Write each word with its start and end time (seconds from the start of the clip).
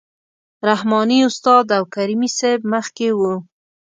رحماني 0.67 1.17
استاد 1.29 1.65
او 1.77 1.83
کریمي 1.93 2.29
صیب 2.37 2.61
مخکې 2.73 3.09
وو. 3.19 3.33